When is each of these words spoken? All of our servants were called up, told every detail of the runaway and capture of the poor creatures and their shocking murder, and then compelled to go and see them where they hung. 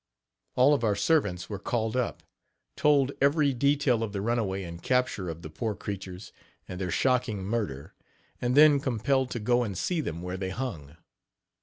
All 0.55 0.73
of 0.73 0.83
our 0.83 0.95
servants 0.95 1.47
were 1.47 1.59
called 1.59 1.95
up, 1.95 2.23
told 2.75 3.11
every 3.21 3.53
detail 3.53 4.01
of 4.01 4.13
the 4.13 4.21
runaway 4.21 4.63
and 4.63 4.81
capture 4.81 5.29
of 5.29 5.43
the 5.43 5.49
poor 5.51 5.75
creatures 5.75 6.33
and 6.67 6.81
their 6.81 6.89
shocking 6.89 7.43
murder, 7.43 7.93
and 8.41 8.57
then 8.57 8.79
compelled 8.79 9.29
to 9.29 9.39
go 9.39 9.61
and 9.61 9.77
see 9.77 10.01
them 10.01 10.23
where 10.23 10.37
they 10.37 10.49
hung. 10.49 10.97